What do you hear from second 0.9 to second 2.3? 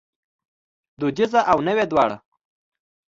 دودیزه او نوې دواړه